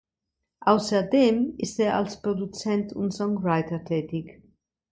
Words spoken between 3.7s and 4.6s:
tätig.